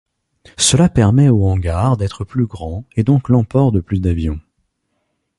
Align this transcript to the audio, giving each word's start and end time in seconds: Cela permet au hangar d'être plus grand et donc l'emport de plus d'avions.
Cela 0.57 0.89
permet 0.89 1.29
au 1.29 1.45
hangar 1.47 1.95
d'être 1.95 2.23
plus 2.23 2.47
grand 2.47 2.85
et 2.95 3.03
donc 3.03 3.29
l'emport 3.29 3.71
de 3.71 3.81
plus 3.81 3.99
d'avions. 3.99 4.39